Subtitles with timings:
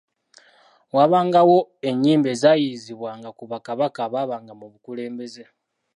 [0.95, 1.57] Waabangawo
[1.89, 5.43] ennyimba ezayiiyiizibwanga ku Bakabaka abaabanga ku bukulembeze